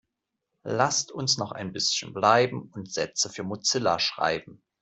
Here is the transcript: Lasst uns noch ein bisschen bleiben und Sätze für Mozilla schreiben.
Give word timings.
Lasst 0.65 1.11
uns 1.11 1.37
noch 1.37 1.51
ein 1.51 1.73
bisschen 1.73 2.11
bleiben 2.11 2.71
und 2.73 2.91
Sätze 2.91 3.29
für 3.29 3.43
Mozilla 3.43 3.99
schreiben. 3.99 4.63